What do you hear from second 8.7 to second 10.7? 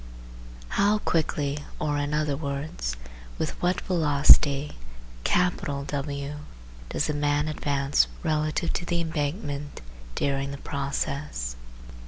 to the embankment during the